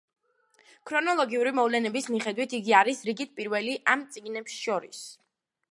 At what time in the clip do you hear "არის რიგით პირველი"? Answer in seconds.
2.81-3.77